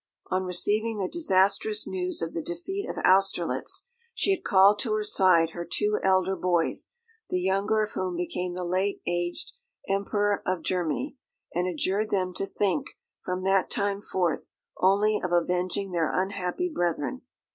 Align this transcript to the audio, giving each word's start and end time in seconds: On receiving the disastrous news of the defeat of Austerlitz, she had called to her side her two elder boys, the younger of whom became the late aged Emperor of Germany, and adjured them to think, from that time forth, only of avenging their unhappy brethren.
On 0.31 0.45
receiving 0.45 0.97
the 0.97 1.07
disastrous 1.07 1.85
news 1.85 2.23
of 2.23 2.33
the 2.33 2.41
defeat 2.41 2.89
of 2.89 2.97
Austerlitz, 3.05 3.83
she 4.15 4.31
had 4.31 4.43
called 4.43 4.79
to 4.79 4.93
her 4.93 5.03
side 5.03 5.51
her 5.51 5.63
two 5.63 5.99
elder 6.01 6.35
boys, 6.35 6.89
the 7.29 7.39
younger 7.39 7.83
of 7.83 7.91
whom 7.91 8.15
became 8.15 8.55
the 8.55 8.63
late 8.65 9.03
aged 9.05 9.51
Emperor 9.87 10.41
of 10.43 10.63
Germany, 10.63 11.17
and 11.53 11.67
adjured 11.67 12.09
them 12.09 12.33
to 12.33 12.47
think, 12.47 12.87
from 13.23 13.43
that 13.43 13.69
time 13.69 14.01
forth, 14.01 14.49
only 14.79 15.21
of 15.23 15.31
avenging 15.31 15.91
their 15.91 16.09
unhappy 16.11 16.67
brethren. 16.73 17.21